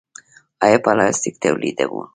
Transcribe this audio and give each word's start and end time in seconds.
آیا 0.65 0.77
پلاستیک 0.85 1.35
تولیدوو؟ 1.41 2.01